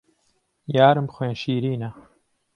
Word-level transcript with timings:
یارم 0.75 1.07
خوێنشیرینه 1.13 1.89